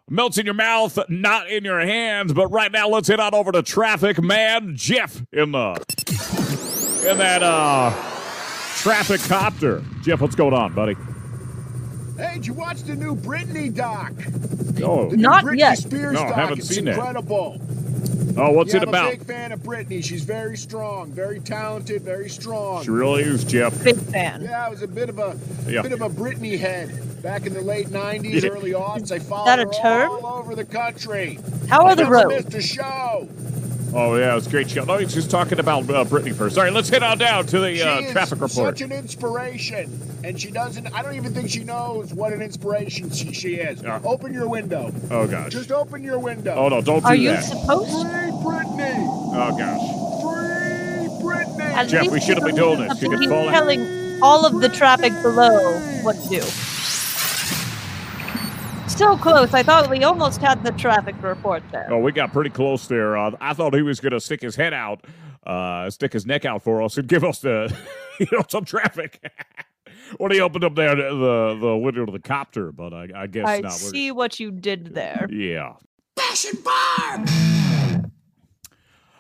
melts 0.10 0.38
in 0.38 0.46
your 0.46 0.55
mouth, 0.55 0.98
not 1.10 1.50
in 1.50 1.65
your 1.65 1.81
hands. 1.81 2.31
But 2.31 2.48
right 2.48 2.72
now, 2.72 2.88
let's 2.88 3.10
head 3.10 3.19
on 3.19 3.34
over 3.36 3.51
to 3.51 3.62
traffic 3.62 4.22
man 4.22 4.77
Jeff 4.77 5.22
in 5.34 5.51
the 5.51 5.72
in 7.10 7.17
that 7.17 7.43
uh 7.43 7.91
traffic 8.77 9.19
copter. 9.22 9.84
Jeff, 10.01 10.22
what's 10.22 10.36
going 10.36 10.53
on, 10.53 10.74
buddy? 10.74 10.96
Hey, 12.17 12.36
did 12.36 12.47
you 12.47 12.53
watch 12.53 12.81
the 12.83 12.95
new 12.95 13.15
Britney 13.15 13.74
doc? 13.74 14.12
Oh, 14.83 15.09
The 15.09 15.17
Not 15.17 15.43
Britney 15.45 15.59
yet. 15.59 15.77
Spears 15.77 16.13
No, 16.13 16.24
doc. 16.24 16.33
haven't 16.36 16.59
it's 16.59 16.67
seen 16.69 16.86
that. 16.86 16.95
incredible. 16.95 17.59
oh, 18.38 18.51
what's 18.51 18.71
yeah, 18.74 18.77
it 18.77 18.83
I'm 18.83 18.89
about? 18.89 19.13
a 19.13 19.17
big 19.17 19.25
fan 19.27 19.51
of 19.51 19.59
Britney. 19.62 20.03
She's 20.03 20.24
very 20.24 20.57
strong, 20.57 21.12
very 21.12 21.39
talented, 21.39 22.01
very 22.01 22.29
strong. 22.29 22.83
She 22.83 22.89
really 22.89 23.24
is, 23.24 23.43
Jeff. 23.43 23.83
Big 23.83 23.97
fan. 23.97 24.41
Yeah, 24.43 24.65
I 24.65 24.69
was 24.69 24.81
a 24.81 24.88
bit 24.88 25.09
of 25.09 25.19
a 25.19 25.38
Yeah. 25.67 25.81
bit 25.83 25.91
of 25.91 26.01
a 26.01 26.09
Britney 26.09 26.57
head 26.59 27.21
back 27.21 27.45
in 27.45 27.53
the 27.53 27.62
late 27.62 27.89
'90s, 27.89 28.43
Yeah. 28.43 28.50
early 28.50 28.71
aughts. 28.71 29.12
I 29.12 29.19
followed 29.19 29.47
that 29.47 29.59
a 29.59 29.65
her 29.65 29.71
term? 29.74 30.09
all 30.12 30.25
over 30.39 30.55
the 30.55 30.65
country. 30.65 31.39
How 31.69 31.86
are 31.86 31.95
the 31.95 32.03
Never 32.03 32.15
roads? 32.15 32.45
missed 32.45 32.55
a 32.55 32.62
show. 32.62 33.27
Oh 34.00 34.16
yeah, 34.16 34.38
it's 34.38 34.46
a 34.46 34.50
great 34.51 34.70
show. 34.70 34.84
No, 34.84 34.98
he's 35.00 35.12
just 35.12 35.32
talking 35.32 35.58
about 35.60 35.89
uh, 35.89 36.06
Britney 36.06 36.32
first. 36.32 36.56
All 36.56 36.63
right, 36.63 36.72
let's 36.72 36.88
head 36.88 37.01
on 37.01 37.18
down 37.18 37.48
to 37.48 37.60
the 37.60 37.75
She 37.77 37.82
uh, 37.82 38.01
is 38.01 38.12
traffic 38.12 38.34
report. 38.39 38.51
such 38.77 38.82
an 38.82 38.92
inspiration, 38.92 40.00
and 40.24 40.39
she 40.39 40.51
doesn't. 40.51 40.86
I 40.94 41.01
don't 41.01 41.16
even 41.16 41.34
think 41.34 41.50
she 41.50 41.63
knows 41.63 42.13
what 42.13 42.32
an 42.32 42.44
inspiration 42.44 43.10
she, 43.10 43.34
she 43.34 43.56
is. 43.56 43.82
Yeah. 43.82 44.00
Open 44.04 44.32
your 44.34 44.48
window. 44.48 44.94
oh 45.10 45.25
gosh. 45.25 45.51
Just 45.51 45.72
open 45.72 46.04
your 46.04 46.20
window. 46.20 46.54
Oh 46.54 46.70
no, 46.70 46.80
don't 46.80 47.00
do 47.00 47.08
Are 47.08 47.16
you 47.16 47.36
supposed 47.38 47.89
to? 47.89 48.08
Free 48.08 48.32
Britney. 48.44 48.98
Oh 49.34 49.58
gosh. 49.58 50.22
Free 50.22 51.25
Britney. 51.27 51.74
At 51.74 51.88
Jeff, 51.88 52.12
we 52.12 52.20
shouldn't 52.20 52.46
be 52.46 52.51
he's 52.51 52.60
doing 52.60 52.88
this. 52.88 53.01
You 53.01 53.10
he's 53.10 53.20
could 53.22 53.30
fall 53.30 53.48
in. 53.48 53.51
telling 53.51 54.22
all 54.22 54.46
of 54.46 54.62
the 54.62 54.70
traffic 54.70 55.12
below 55.24 55.74
what 56.04 56.16
to 56.22 56.30
do. 56.30 56.66
So 58.98 59.16
close. 59.16 59.54
I 59.54 59.62
thought 59.62 59.92
we 59.92 60.04
almost 60.04 60.42
had 60.42 60.63
the 60.63 60.72
traffic 60.72 61.22
report 61.22 61.62
there. 61.72 61.88
Oh, 61.92 62.00
we 62.00 62.12
got 62.12 62.34
pretty 62.34 62.50
close 62.50 62.88
there. 62.88 63.16
Uh, 63.16 63.30
I 63.39 63.54
thought 63.54 63.75
he 63.75 63.84
was 63.84 64.00
going 64.00 64.13
to 64.13 64.20
stick 64.20 64.42
his 64.42 64.56
head 64.56 64.74
out, 64.74 65.06
uh, 65.46 65.88
stick 65.92 66.13
his 66.13 66.25
neck 66.25 66.46
out 66.46 66.63
for 66.63 66.82
us, 66.82 66.98
and 66.98 67.08
give 67.08 67.24
us 67.24 67.38
the, 67.38 67.72
you 68.20 68.25
know, 68.32 68.42
some 68.50 68.66
traffic. 68.66 69.24
when 70.18 70.32
he 70.32 70.42
opened 70.42 70.63
up 70.63 70.74
there 70.74 70.96
the 70.96 71.04
the, 71.04 71.58
the 71.68 71.77
window 71.77 72.04
of 72.04 72.12
the 72.12 72.20
copter, 72.20 72.72
but 72.72 72.92
I, 72.92 73.08
I 73.16 73.27
guess 73.27 73.48
I 73.48 73.60
not. 73.60 73.70
We're- 73.70 73.92
see 73.92 74.12
what 74.12 74.39
you 74.39 74.50
did 74.50 74.96
there. 74.96 75.27
Yeah. 75.30 75.74
Bash 76.16 76.46
and 76.46 76.63
Barb! 76.63 77.76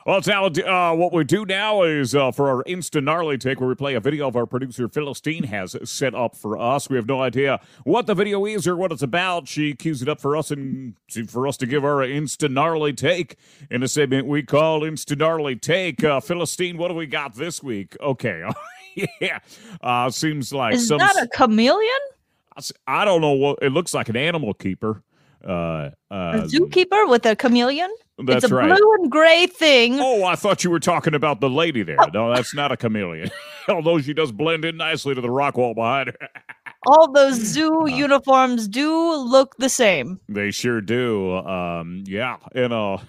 Well, 0.07 0.21
Sal, 0.21 0.45
uh, 0.65 0.95
what 0.95 1.11
we 1.11 1.25
do 1.25 1.45
now 1.45 1.83
is 1.83 2.15
uh, 2.15 2.31
for 2.31 2.47
our 2.47 2.63
instant 2.65 3.03
gnarly 3.03 3.37
take, 3.37 3.59
where 3.59 3.67
we 3.67 3.75
play 3.75 3.93
a 3.93 3.99
video 3.99 4.29
of 4.29 4.37
our 4.37 4.45
producer 4.45 4.87
Philistine 4.87 5.43
has 5.43 5.75
set 5.83 6.15
up 6.15 6.33
for 6.33 6.57
us. 6.57 6.89
We 6.89 6.95
have 6.95 7.07
no 7.07 7.21
idea 7.21 7.59
what 7.83 8.05
the 8.05 8.15
video 8.15 8.45
is 8.45 8.65
or 8.65 8.77
what 8.77 8.93
it's 8.93 9.01
about. 9.01 9.49
She 9.49 9.73
cues 9.73 10.01
it 10.01 10.07
up 10.07 10.21
for 10.21 10.37
us 10.37 10.49
and 10.49 10.95
to, 11.09 11.25
for 11.25 11.45
us 11.45 11.57
to 11.57 11.65
give 11.65 11.83
our 11.83 12.01
instant 12.03 12.53
gnarly 12.53 12.93
take 12.93 13.35
in 13.69 13.83
a 13.83 13.89
segment 13.89 14.27
we 14.27 14.43
call 14.43 14.85
instant 14.85 15.19
gnarly 15.19 15.57
take. 15.57 16.01
Uh, 16.01 16.21
Philistine, 16.21 16.77
what 16.77 16.87
do 16.87 16.93
we 16.93 17.05
got 17.05 17.35
this 17.35 17.61
week? 17.61 17.97
Okay, 17.99 18.49
yeah, 19.19 19.39
uh, 19.81 20.09
seems 20.09 20.53
like 20.53 20.75
Is 20.75 20.87
some. 20.87 20.99
that 20.99 21.21
a 21.21 21.27
chameleon? 21.27 21.91
I 22.87 23.03
don't 23.03 23.19
know 23.19 23.33
what 23.33 23.59
it 23.61 23.73
looks 23.73 23.93
like. 23.93 24.07
An 24.07 24.15
animal 24.15 24.53
keeper. 24.53 25.03
Uh, 25.45 25.89
A 26.11 26.13
uh, 26.13 26.33
zookeeper 26.45 27.09
with 27.09 27.25
a 27.25 27.35
chameleon? 27.35 27.89
that's 28.25 28.43
it's 28.45 28.51
a 28.51 28.55
right. 28.55 28.75
blue 28.75 28.93
and 28.95 29.11
gray 29.11 29.45
thing. 29.47 29.99
Oh, 29.99 30.23
I 30.23 30.35
thought 30.35 30.63
you 30.63 30.71
were 30.71 30.79
talking 30.79 31.13
about 31.13 31.39
the 31.39 31.49
lady 31.49 31.83
there. 31.83 31.97
No, 32.13 32.33
that's 32.33 32.55
not 32.55 32.71
a 32.71 32.77
chameleon. 32.77 33.29
Although 33.69 33.99
she 34.01 34.13
does 34.13 34.31
blend 34.31 34.65
in 34.65 34.77
nicely 34.77 35.13
to 35.13 35.21
the 35.21 35.29
rock 35.29 35.55
wall 35.57 35.73
behind 35.75 36.09
her. 36.19 36.27
All 36.87 37.11
those 37.11 37.35
zoo 37.35 37.81
Uh. 37.83 37.85
uniforms 37.85 38.67
do 38.67 39.15
look 39.15 39.55
the 39.57 39.69
same. 39.69 40.19
They 40.29 40.51
sure 40.51 40.81
do. 40.81 41.35
Um, 41.37 42.03
yeah, 42.07 42.37
and 42.55 42.71
uh, 42.73 42.97
all 42.97 43.01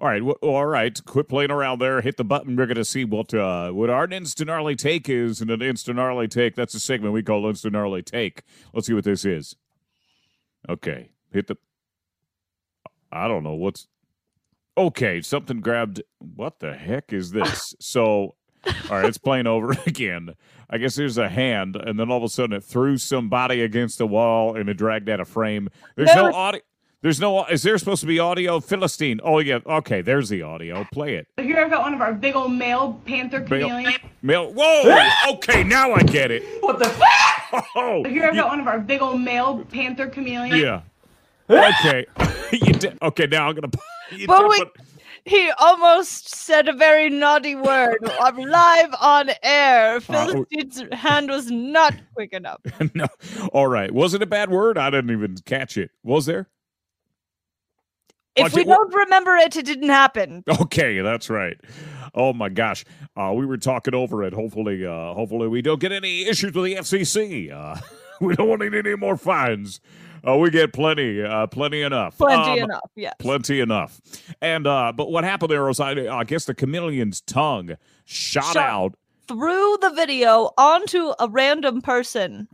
right, 0.00 0.18
w- 0.18 0.36
all 0.42 0.66
right. 0.66 0.98
Quit 1.06 1.28
playing 1.28 1.50
around 1.50 1.80
there. 1.80 2.00
Hit 2.00 2.16
the 2.16 2.24
button. 2.24 2.54
We're 2.56 2.66
gonna 2.66 2.84
see 2.84 3.04
what 3.04 3.32
uh 3.32 3.70
what 3.70 3.88
our 3.90 4.04
instant 4.08 4.48
gnarly 4.48 4.76
take 4.76 5.08
is, 5.08 5.40
and 5.40 5.50
an 5.50 5.62
instant 5.62 5.96
gnarly 5.96 6.28
take. 6.28 6.54
That's 6.54 6.74
a 6.74 6.80
segment 6.80 7.14
we 7.14 7.22
call 7.22 7.46
instant 7.48 7.72
gnarly 7.72 8.02
take. 8.02 8.42
Let's 8.74 8.86
see 8.88 8.94
what 8.94 9.04
this 9.04 9.24
is. 9.24 9.56
Okay, 10.68 11.10
hit 11.34 11.48
the. 11.48 11.56
I 13.12 13.28
don't 13.28 13.42
know 13.44 13.54
what's. 13.54 13.86
Okay, 14.76 15.20
something 15.20 15.60
grabbed. 15.60 16.02
What 16.18 16.58
the 16.60 16.74
heck 16.74 17.12
is 17.12 17.30
this? 17.32 17.74
So, 17.80 18.34
all 18.90 18.96
right, 18.96 19.04
it's 19.04 19.18
playing 19.18 19.46
over 19.46 19.72
again. 19.86 20.30
I 20.70 20.78
guess 20.78 20.94
there's 20.96 21.18
a 21.18 21.28
hand, 21.28 21.76
and 21.76 22.00
then 22.00 22.10
all 22.10 22.16
of 22.16 22.22
a 22.24 22.28
sudden 22.28 22.56
it 22.56 22.64
threw 22.64 22.96
somebody 22.96 23.60
against 23.60 23.98
the 23.98 24.06
wall 24.06 24.56
and 24.56 24.68
it 24.70 24.74
dragged 24.78 25.08
out 25.10 25.20
a 25.20 25.24
frame. 25.26 25.68
There's 25.96 26.14
no 26.14 26.22
There- 26.24 26.32
audio. 26.32 26.60
There's 27.02 27.20
no. 27.20 27.44
Is 27.44 27.62
there 27.62 27.76
supposed 27.76 28.00
to 28.00 28.06
be 28.06 28.18
audio? 28.18 28.60
Philistine. 28.60 29.20
Oh 29.22 29.38
yeah. 29.38 29.58
Okay. 29.66 30.00
There's 30.00 30.30
the 30.30 30.40
audio. 30.40 30.86
Play 30.90 31.16
it. 31.16 31.26
Here 31.36 31.60
I've 31.62 31.70
got 31.70 31.82
one 31.82 31.92
of 31.92 32.00
our 32.00 32.14
big 32.14 32.34
old 32.34 32.52
male 32.52 32.98
panther 33.04 33.42
chameleons. 33.42 33.98
Male. 34.22 34.50
Whoa. 34.54 34.98
Okay. 35.34 35.62
Now 35.64 35.92
I 35.92 36.00
get 36.00 36.30
it. 36.30 36.42
What 36.62 36.78
the? 36.78 36.86
fuck? 36.86 37.66
Oh. 37.76 38.02
Here 38.08 38.24
I've 38.24 38.34
you- 38.34 38.40
got 38.40 38.48
one 38.48 38.60
of 38.60 38.66
our 38.66 38.78
big 38.80 39.02
old 39.02 39.20
male 39.20 39.62
panther 39.66 40.06
chameleons. 40.08 40.58
yeah. 40.62 40.80
Okay. 41.48 42.06
did. 42.50 42.98
Okay. 43.02 43.26
Now 43.26 43.48
I'm 43.48 43.54
gonna. 43.54 43.70
But 44.26 44.48
we- 44.48 44.58
put- 44.58 44.76
He 45.24 45.50
almost 45.58 46.34
said 46.34 46.68
a 46.68 46.72
very 46.74 47.08
naughty 47.08 47.54
word. 47.54 47.98
I'm 48.20 48.36
live 48.36 48.94
on 49.00 49.30
air. 49.42 49.98
Philistine's 50.00 50.82
hand 50.92 51.30
was 51.30 51.50
not 51.50 51.94
quick 52.14 52.32
enough. 52.34 52.60
no. 52.94 53.06
All 53.52 53.66
right. 53.66 53.90
Was 53.90 54.12
it 54.14 54.20
a 54.22 54.26
bad 54.26 54.50
word? 54.50 54.76
I 54.76 54.90
didn't 54.90 55.10
even 55.10 55.36
catch 55.46 55.78
it. 55.78 55.90
Was 56.02 56.26
there? 56.26 56.48
If 58.36 58.42
Watch 58.42 58.54
we 58.54 58.60
it- 58.62 58.66
don't 58.66 58.92
remember 58.94 59.36
it, 59.36 59.56
it 59.56 59.64
didn't 59.64 59.88
happen. 59.90 60.42
Okay, 60.60 61.00
that's 61.00 61.30
right. 61.30 61.56
Oh 62.14 62.32
my 62.32 62.48
gosh, 62.48 62.84
uh, 63.16 63.32
we 63.34 63.46
were 63.46 63.56
talking 63.56 63.94
over 63.94 64.22
it. 64.24 64.32
Hopefully, 64.34 64.84
uh, 64.84 65.14
hopefully 65.14 65.48
we 65.48 65.62
don't 65.62 65.80
get 65.80 65.92
any 65.92 66.24
issues 66.26 66.52
with 66.52 66.64
the 66.64 66.74
FCC. 66.76 67.50
Uh, 67.52 67.76
we 68.20 68.34
don't 68.36 68.48
want 68.48 68.62
any 68.62 68.94
more 68.96 69.16
fines. 69.16 69.80
Uh, 70.26 70.36
we 70.38 70.48
get 70.50 70.72
plenty, 70.72 71.22
uh, 71.22 71.46
plenty 71.48 71.82
enough. 71.82 72.16
Plenty 72.16 72.52
Um, 72.62 72.70
enough, 72.70 72.90
yes. 72.96 73.12
Plenty 73.18 73.60
enough. 73.60 74.00
And 74.40 74.66
uh, 74.66 74.92
but 74.96 75.10
what 75.10 75.22
happened 75.24 75.50
there 75.50 75.64
was, 75.64 75.80
I, 75.80 75.90
I 76.06 76.24
guess 76.24 76.46
the 76.46 76.54
chameleon's 76.54 77.20
tongue 77.20 77.76
shot, 78.04 78.44
Shot- 78.44 78.56
out, 78.56 78.94
Threw 79.28 79.78
the 79.80 79.90
video 79.90 80.50
onto 80.58 81.12
a 81.18 81.28
random 81.30 81.80
person 81.80 82.46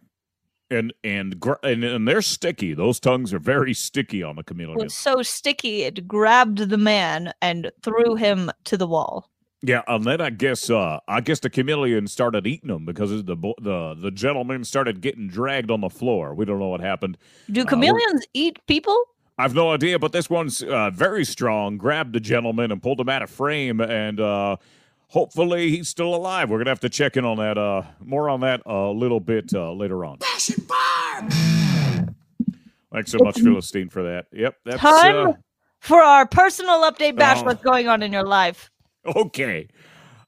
and 0.70 0.92
and, 1.02 1.38
gr- 1.40 1.54
and 1.64 1.82
and 1.82 2.06
they're 2.06 2.22
sticky. 2.22 2.74
Those 2.74 3.00
tongues 3.00 3.32
are 3.34 3.40
very 3.40 3.74
sticky 3.74 4.22
on 4.22 4.36
the 4.36 4.44
chameleon. 4.44 4.78
was 4.78 4.94
so 4.94 5.20
sticky 5.22 5.82
it 5.82 6.06
grabbed 6.06 6.58
the 6.70 6.78
man 6.78 7.32
and 7.42 7.70
threw 7.82 8.14
him 8.14 8.50
to 8.64 8.76
the 8.76 8.86
wall. 8.86 9.28
Yeah, 9.62 9.82
and 9.86 10.04
then 10.04 10.20
I 10.22 10.30
guess 10.30 10.70
uh 10.70 11.00
I 11.06 11.20
guess 11.20 11.40
the 11.40 11.50
chameleon 11.50 12.06
started 12.06 12.46
eating 12.46 12.68
them 12.68 12.86
because 12.86 13.10
the 13.10 13.36
the 13.60 13.94
the 13.94 14.10
gentleman 14.10 14.64
started 14.64 15.00
getting 15.02 15.28
dragged 15.28 15.70
on 15.70 15.82
the 15.82 15.90
floor. 15.90 16.34
We 16.34 16.46
don't 16.46 16.58
know 16.58 16.68
what 16.68 16.80
happened. 16.80 17.18
Do 17.50 17.62
Uh, 17.62 17.66
chameleons 17.66 18.24
eat 18.32 18.58
people? 18.66 18.96
I've 19.38 19.54
no 19.54 19.70
idea, 19.72 19.98
but 19.98 20.12
this 20.12 20.28
one's 20.28 20.62
uh, 20.62 20.90
very 20.90 21.24
strong. 21.24 21.78
Grabbed 21.78 22.12
the 22.12 22.20
gentleman 22.20 22.72
and 22.72 22.82
pulled 22.82 23.00
him 23.00 23.08
out 23.08 23.22
of 23.22 23.30
frame, 23.30 23.80
and 23.80 24.20
uh, 24.20 24.56
hopefully 25.08 25.70
he's 25.70 25.88
still 25.88 26.14
alive. 26.14 26.50
We're 26.50 26.58
gonna 26.58 26.70
have 26.70 26.80
to 26.80 26.90
check 26.90 27.16
in 27.16 27.24
on 27.24 27.36
that. 27.38 27.56
Uh, 27.58 27.82
more 28.02 28.28
on 28.30 28.40
that 28.40 28.62
a 28.66 28.88
little 28.88 29.20
bit 29.20 29.52
uh, 29.54 29.72
later 29.72 30.04
on. 30.04 30.18
Bash 30.18 30.50
and 30.50 30.66
Barb! 30.66 31.32
Thanks 32.92 33.12
so 33.12 33.18
much, 33.22 33.38
Philistine, 33.38 33.88
for 33.88 34.02
that. 34.02 34.26
Yep, 34.32 34.56
that's 34.64 34.78
Time 34.80 35.28
uh, 35.28 35.32
for 35.80 36.02
our 36.02 36.26
personal 36.26 36.80
update, 36.82 37.16
Bash. 37.16 37.38
Oh. 37.40 37.44
What's 37.44 37.62
going 37.62 37.88
on 37.88 38.02
in 38.02 38.12
your 38.12 38.24
life? 38.24 38.70
Okay. 39.06 39.68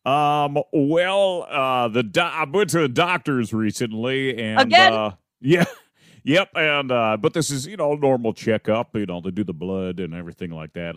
Um. 0.05 0.59
Well, 0.73 1.47
uh, 1.49 1.89
the 1.89 2.03
do- 2.03 2.21
I 2.21 2.45
went 2.45 2.71
to 2.71 2.81
the 2.81 2.89
doctors 2.89 3.53
recently, 3.53 4.37
and 4.37 4.61
Again? 4.61 4.93
uh, 4.93 5.11
yeah, 5.41 5.65
yep. 6.25 6.49
And 6.57 6.91
uh, 6.91 7.17
but 7.21 7.35
this 7.35 7.51
is 7.51 7.67
you 7.69 7.77
know 7.77 7.95
normal 7.95 8.33
checkup. 8.33 8.97
You 8.97 9.07
know 9.07 9.21
they 9.21 9.31
do 9.31 9.45
the 9.45 9.53
blood 9.53 10.01
and 10.01 10.13
everything 10.15 10.51
like 10.51 10.73
that. 10.73 10.97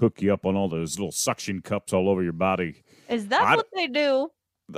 Hook 0.00 0.20
you 0.20 0.32
up 0.34 0.44
on 0.44 0.54
all 0.56 0.68
those 0.68 0.98
little 0.98 1.12
suction 1.12 1.62
cups 1.62 1.92
all 1.94 2.08
over 2.10 2.22
your 2.22 2.32
body. 2.34 2.82
Is 3.08 3.28
that 3.28 3.40
I- 3.42 3.56
what 3.56 3.68
they 3.74 3.86
do? 3.86 4.30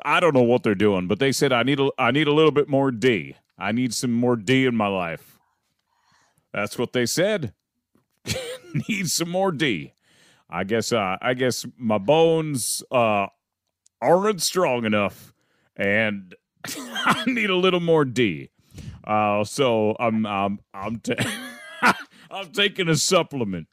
I 0.04 0.20
don't 0.20 0.34
know 0.34 0.42
what 0.42 0.62
they're 0.62 0.74
doing, 0.74 1.06
but 1.08 1.18
they 1.18 1.32
said 1.32 1.52
I 1.52 1.62
need 1.64 1.80
a 1.80 1.88
I 1.98 2.10
need 2.12 2.28
a 2.28 2.32
little 2.32 2.50
bit 2.52 2.68
more 2.68 2.90
D. 2.92 3.36
I 3.58 3.72
need 3.72 3.92
some 3.94 4.12
more 4.12 4.36
D 4.36 4.66
in 4.66 4.76
my 4.76 4.88
life. 4.88 5.38
That's 6.52 6.78
what 6.78 6.92
they 6.92 7.06
said. 7.06 7.54
need 8.88 9.10
some 9.10 9.30
more 9.30 9.50
D. 9.50 9.93
I 10.54 10.64
guess 10.64 10.92
uh, 10.92 11.16
I 11.20 11.34
guess 11.34 11.66
my 11.76 11.98
bones 11.98 12.82
uh, 12.92 13.26
aren't 14.00 14.40
strong 14.42 14.84
enough, 14.84 15.34
and 15.76 16.34
I 16.66 17.24
need 17.26 17.50
a 17.50 17.56
little 17.56 17.80
more 17.80 18.04
D. 18.04 18.50
Uh, 19.02 19.42
so 19.44 19.96
I'm 19.98 20.24
I'm 20.26 20.60
I'm 20.72 21.00
ta- 21.00 21.14
I'm 22.30 22.52
taking 22.52 22.88
a 22.88 22.96
supplement. 22.96 23.66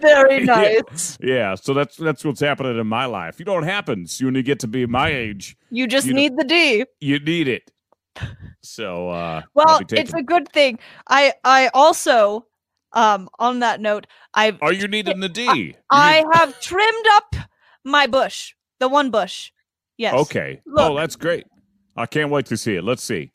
Very 0.00 0.38
Yeah. 0.44 0.44
nice. 0.44 1.18
Yeah, 1.20 1.54
so 1.54 1.74
that's 1.74 1.96
that's 1.96 2.24
what's 2.24 2.40
happening 2.40 2.78
in 2.78 2.86
my 2.86 3.04
life. 3.06 3.38
You 3.38 3.44
know 3.44 3.54
what 3.54 3.64
happens 3.64 4.22
when 4.22 4.34
you 4.34 4.42
get 4.42 4.60
to 4.60 4.66
be 4.68 4.86
my 4.86 5.08
age? 5.08 5.56
You 5.70 5.86
just 5.86 6.06
You 6.06 6.14
know- 6.14 6.20
need 6.20 6.36
the 6.36 6.44
D. 6.44 6.84
You 7.00 7.18
need 7.18 7.48
it. 7.48 7.70
So 8.62 9.08
uh 9.10 9.42
Well, 9.54 9.80
taking- 9.80 9.98
it's 10.04 10.14
a 10.14 10.22
good 10.22 10.48
thing. 10.52 10.78
I 11.08 11.32
I 11.44 11.68
also 11.74 12.46
um 12.94 13.28
on 13.38 13.58
that 13.60 13.80
note, 13.80 14.06
I've 14.32 14.62
Are 14.62 14.72
you 14.72 14.88
needing 14.88 15.20
the 15.20 15.28
D? 15.28 15.76
I 15.90 16.22
need- 16.22 16.26
have 16.34 16.60
trimmed 16.60 17.06
up 17.12 17.36
my 17.84 18.06
bush. 18.06 18.54
The 18.80 18.88
one 18.88 19.10
bush. 19.10 19.50
Yes. 19.98 20.14
Okay. 20.14 20.60
Oh, 20.76 20.96
that's 20.96 21.16
great. 21.16 21.44
I 21.96 22.06
can't 22.06 22.30
wait 22.30 22.46
to 22.46 22.56
see 22.56 22.74
it. 22.76 22.82
Let's 22.82 23.02
see. 23.04 23.32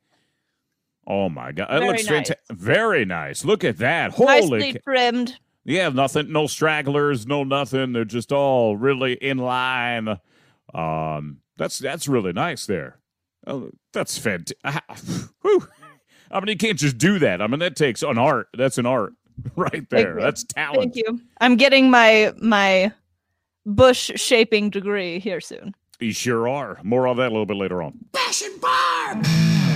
Oh 1.08 1.30
my 1.30 1.51
god. 1.51 1.68
It 1.72 1.80
Very 1.80 1.88
looks 1.88 2.00
nice. 2.04 2.08
fantastic. 2.10 2.39
Very 2.51 3.06
nice. 3.06 3.46
Look 3.46 3.63
at 3.63 3.78
that. 3.78 4.12
Holy 4.12 4.42
Nicely 4.42 4.74
ca- 4.74 4.80
trimmed. 4.84 5.39
Yeah, 5.66 5.89
nothing, 5.89 6.32
no 6.32 6.48
stragglers, 6.48 7.28
no 7.28 7.44
nothing. 7.44 7.94
They're 7.94 8.06
just 8.06 8.32
all 8.32 8.75
really 8.75 9.13
in 9.13 9.38
line. 9.38 10.20
Um, 10.74 11.39
that's 11.58 11.80
that's 11.80 12.08
really 12.08 12.34
nice 12.34 12.66
there. 12.66 13.00
Oh, 13.48 13.72
that's 13.94 14.18
fantastic. 14.18 14.58
I 16.32 16.39
mean, 16.39 16.48
you 16.50 16.58
can't 16.58 16.78
just 16.78 16.98
do 16.98 17.18
that. 17.20 17.42
I 17.42 17.48
mean, 17.48 17.60
that 17.60 17.75
takes 17.75 18.04
an 18.04 18.18
art. 18.18 18.48
That's 18.56 18.78
an 18.78 18.86
art 18.86 19.13
right 19.55 19.89
there. 19.89 20.15
you. 20.15 20.22
That's 20.22 20.43
talent. 20.43 20.93
Thank 20.93 20.96
you. 20.96 21.22
I'm 21.41 21.55
getting 21.55 21.89
my 21.89 22.34
my 22.41 22.91
bush 23.65 24.12
shaping 24.15 24.69
degree 24.69 25.19
here 25.19 25.41
soon. 25.41 25.75
You 26.00 26.13
sure 26.13 26.48
are. 26.48 26.79
More 26.84 27.08
on 27.08 27.17
that 27.17 27.27
a 27.27 27.31
little 27.31 27.46
bit 27.46 27.58
later 27.58 27.81
on. 27.81 27.98
Bash 28.13 28.41
and 28.41 28.62
Barb! 28.62 29.68